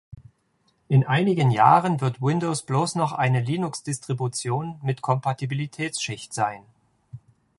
[0.87, 6.63] In einigen Jahren wird Windows bloß noch eine Linux-Distribution mit Kompatibilitätsschicht sein.